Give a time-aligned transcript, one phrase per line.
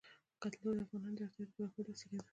[0.41, 2.27] کلتور د افغانانو د اړتیاوو د پوره کولو وسیله ده.